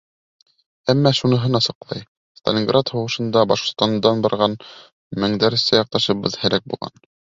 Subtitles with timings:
[0.93, 2.01] Әммә шуныһын асыҡлай:
[2.41, 4.57] Сталинград һуғышында Башҡортостандан барған
[5.25, 6.97] меңдәрсә яҡташыбыҙ һәләк булған.